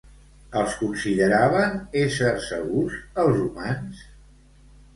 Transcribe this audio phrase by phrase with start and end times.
[0.61, 4.05] Els consideraven éssers segurs els humans?